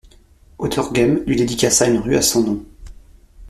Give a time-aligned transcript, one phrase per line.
[0.57, 2.65] Auderghem lui dédicaça une rue à son nom.